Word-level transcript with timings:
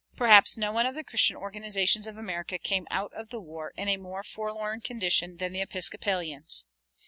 Perhaps 0.15 0.57
no 0.57 0.71
one 0.71 0.87
of 0.87 0.95
the 0.95 1.03
Christian 1.03 1.35
organizations 1.35 2.07
of 2.07 2.17
America 2.17 2.57
came 2.57 2.87
out 2.89 3.13
of 3.13 3.29
the 3.29 3.39
war 3.39 3.71
in 3.77 3.87
a 3.87 3.97
more 3.97 4.23
forlorn 4.23 4.81
condition 4.81 5.37
than 5.37 5.53
the 5.53 5.61
Episcopalians. 5.61 6.65